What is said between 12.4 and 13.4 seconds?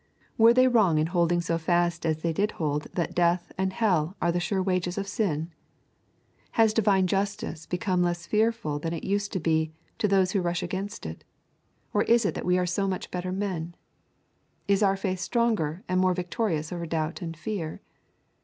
we are so much better